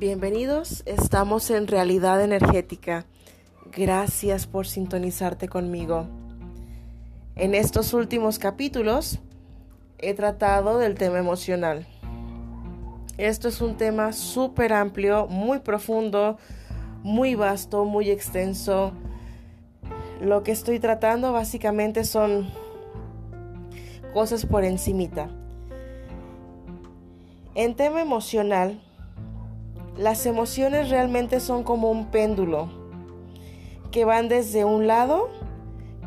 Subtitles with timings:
[0.00, 3.04] Bienvenidos, estamos en Realidad Energética.
[3.70, 6.06] Gracias por sintonizarte conmigo.
[7.36, 9.18] En estos últimos capítulos
[9.98, 11.86] he tratado del tema emocional.
[13.18, 16.38] Esto es un tema súper amplio, muy profundo,
[17.02, 18.92] muy vasto, muy extenso.
[20.22, 22.48] Lo que estoy tratando básicamente son
[24.14, 25.28] cosas por encimita.
[27.54, 28.80] En tema emocional,
[30.00, 32.70] las emociones realmente son como un péndulo
[33.90, 35.28] que van desde un lado,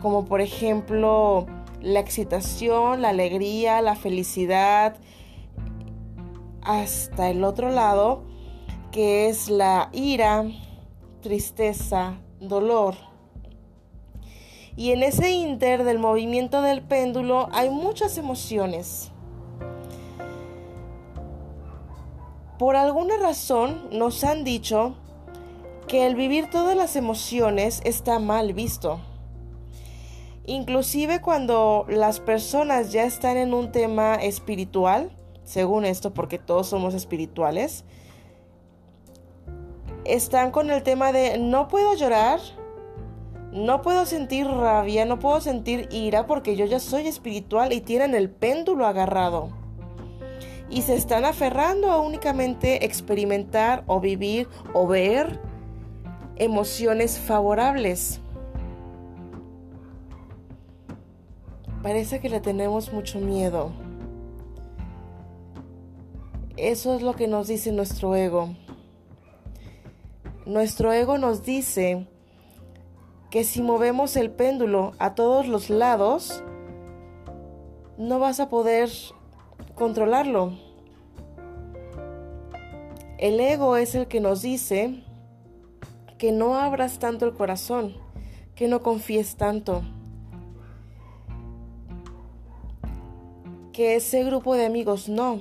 [0.00, 1.46] como por ejemplo
[1.82, 4.96] la excitación, la alegría, la felicidad,
[6.62, 8.24] hasta el otro lado,
[8.92, 10.46] que es la ira,
[11.20, 12.94] tristeza, dolor.
[14.74, 19.12] Y en ese inter del movimiento del péndulo hay muchas emociones.
[22.62, 24.94] Por alguna razón nos han dicho
[25.88, 29.00] que el vivir todas las emociones está mal visto.
[30.46, 35.10] Inclusive cuando las personas ya están en un tema espiritual,
[35.42, 37.84] según esto, porque todos somos espirituales,
[40.04, 42.38] están con el tema de no puedo llorar,
[43.50, 48.14] no puedo sentir rabia, no puedo sentir ira porque yo ya soy espiritual y tienen
[48.14, 49.61] el péndulo agarrado
[50.72, 55.38] y se están aferrando a únicamente experimentar o vivir o ver
[56.36, 58.22] emociones favorables.
[61.82, 63.70] Parece que le tenemos mucho miedo.
[66.56, 68.54] Eso es lo que nos dice nuestro ego.
[70.46, 72.06] Nuestro ego nos dice
[73.30, 76.42] que si movemos el péndulo a todos los lados,
[77.98, 78.88] no vas a poder
[79.74, 80.52] controlarlo.
[83.18, 85.02] El ego es el que nos dice
[86.18, 87.94] que no abras tanto el corazón,
[88.54, 89.82] que no confíes tanto,
[93.72, 95.40] que ese grupo de amigos no,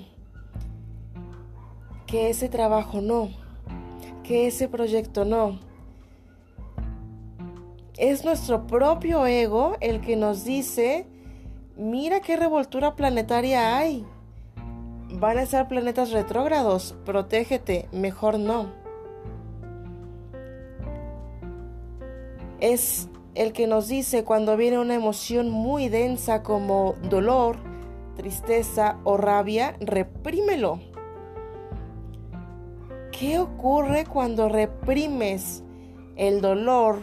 [2.08, 3.30] que ese trabajo no,
[4.24, 5.60] que ese proyecto no.
[7.98, 11.06] Es nuestro propio ego el que nos dice,
[11.82, 14.06] mira qué revoltura planetaria hay.
[15.10, 16.96] Van a ser planetas retrógrados.
[17.06, 18.72] Protégete, mejor no.
[22.60, 27.58] Es el que nos dice cuando viene una emoción muy densa como dolor,
[28.16, 30.80] tristeza o rabia, reprímelo.
[33.12, 35.64] ¿Qué ocurre cuando reprimes
[36.16, 37.02] el dolor,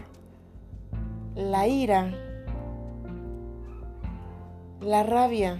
[1.34, 2.27] la ira,
[4.80, 5.58] la rabia?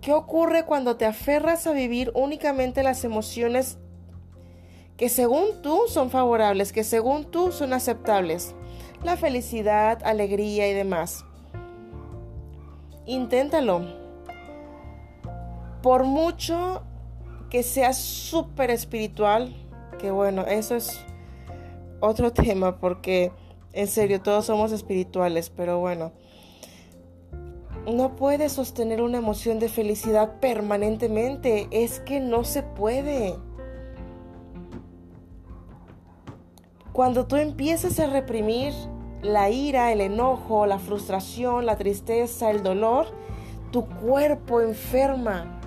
[0.00, 3.78] ¿Qué ocurre cuando te aferras a vivir únicamente las emociones
[4.96, 8.54] que según tú son favorables, que según tú son aceptables?
[9.02, 11.24] La felicidad, alegría y demás.
[13.06, 13.82] Inténtalo.
[15.82, 16.82] Por mucho
[17.50, 19.54] que seas súper espiritual,
[19.98, 21.00] que bueno, eso es
[22.00, 23.32] otro tema porque
[23.72, 26.12] en serio todos somos espirituales, pero bueno
[27.88, 31.68] no puedes sostener una emoción de felicidad permanentemente.
[31.70, 33.36] Es que no se puede.
[36.92, 38.72] Cuando tú empiezas a reprimir
[39.22, 43.06] la ira, el enojo, la frustración, la tristeza, el dolor,
[43.70, 45.60] tu cuerpo enferma.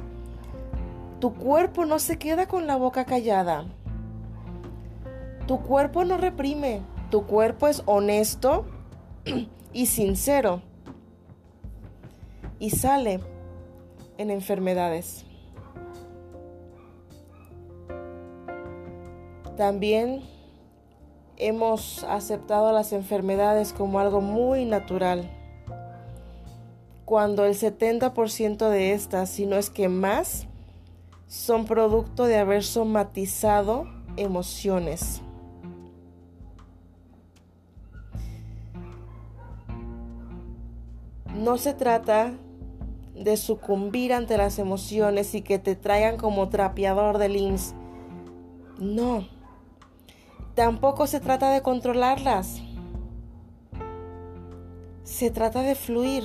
[1.19, 3.65] Tu cuerpo no se queda con la boca callada.
[5.47, 6.81] Tu cuerpo no reprime.
[7.09, 8.65] Tu cuerpo es honesto
[9.73, 10.61] y sincero
[12.61, 13.19] y sale
[14.19, 15.25] en enfermedades.
[19.57, 20.21] También
[21.37, 25.29] hemos aceptado las enfermedades como algo muy natural,
[27.03, 30.45] cuando el 70% de estas, si no es que más,
[31.27, 33.87] son producto de haber somatizado
[34.17, 35.23] emociones.
[41.35, 42.33] No se trata
[43.23, 47.75] de sucumbir ante las emociones y que te traigan como trapeador de IMSS.
[48.79, 49.27] No.
[50.55, 52.61] Tampoco se trata de controlarlas.
[55.03, 56.23] Se trata de fluir.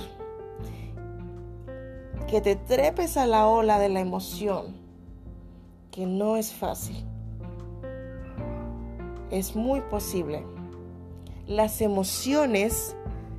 [2.29, 4.77] Que te trepes a la ola de la emoción.
[5.91, 7.05] Que no es fácil.
[9.31, 10.45] Es muy posible.
[11.47, 12.97] Las emociones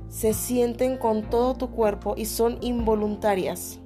[0.08, 3.78] se sienten con todo tu cuerpo y son involuntarias.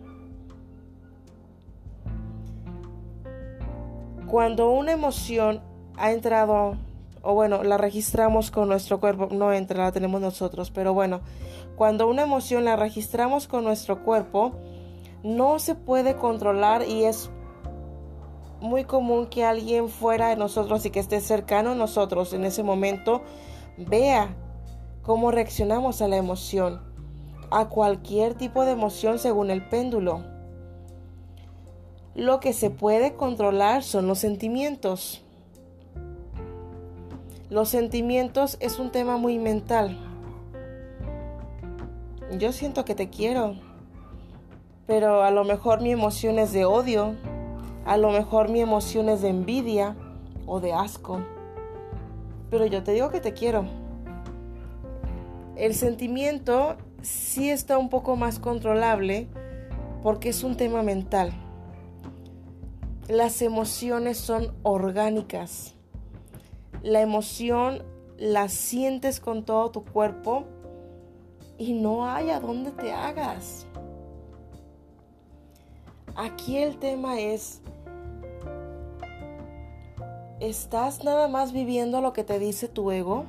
[4.27, 5.61] Cuando una emoción
[5.97, 6.77] ha entrado,
[7.23, 11.21] o bueno, la registramos con nuestro cuerpo, no entra, la tenemos nosotros, pero bueno,
[11.77, 14.53] cuando una emoción la registramos con nuestro cuerpo,
[15.23, 17.31] no se puede controlar y es
[18.61, 22.63] muy común que alguien fuera de nosotros y que esté cercano a nosotros en ese
[22.63, 23.23] momento
[23.77, 24.35] vea
[25.03, 26.81] cómo reaccionamos a la emoción,
[27.51, 30.23] a cualquier tipo de emoción según el péndulo.
[32.15, 35.25] Lo que se puede controlar son los sentimientos.
[37.51, 39.99] Los sentimientos es un tema muy mental.
[42.39, 43.57] Yo siento que te quiero,
[44.87, 47.15] pero a lo mejor mi emoción es de odio,
[47.85, 49.97] a lo mejor mi emoción es de envidia
[50.47, 51.21] o de asco,
[52.51, 53.82] pero yo te digo que te quiero.
[55.57, 59.29] El sentimiento sí está un poco más controlable
[60.03, 61.33] porque es un tema mental.
[63.09, 65.75] Las emociones son orgánicas.
[66.83, 67.85] La emoción
[68.19, 70.45] la sientes con todo tu cuerpo
[71.59, 73.67] y no hay a dónde te hagas.
[76.17, 77.61] Aquí el tema es,
[80.41, 83.27] ¿estás nada más viviendo lo que te dice tu ego?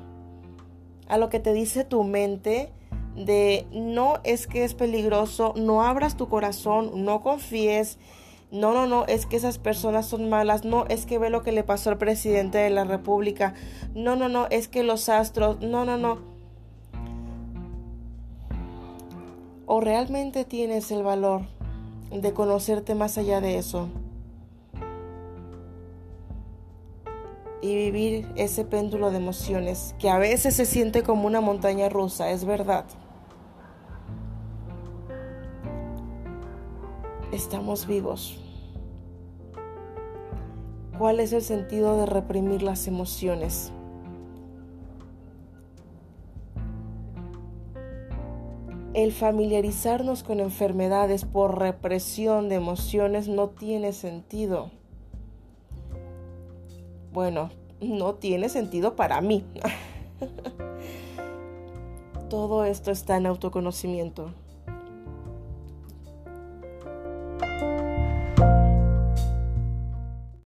[1.08, 2.72] A lo que te dice tu mente
[3.16, 7.98] de no es que es peligroso, no abras tu corazón, no confíes,
[8.52, 11.52] no, no, no, es que esas personas son malas, no, es que ve lo que
[11.52, 13.54] le pasó al presidente de la República,
[13.96, 16.20] no, no, no, es que los astros, no, no, no.
[19.66, 21.42] ¿O realmente tienes el valor
[22.12, 23.90] de conocerte más allá de eso?
[27.64, 32.30] Y vivir ese péndulo de emociones que a veces se siente como una montaña rusa,
[32.30, 32.84] es verdad.
[37.32, 38.38] Estamos vivos.
[40.98, 43.72] ¿Cuál es el sentido de reprimir las emociones?
[48.94, 54.83] El familiarizarnos con enfermedades por represión de emociones no tiene sentido
[57.14, 59.46] bueno, no tiene sentido para mí.
[62.30, 64.34] Todo esto está en autoconocimiento.